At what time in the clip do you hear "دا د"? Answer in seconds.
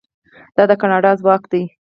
0.55-0.71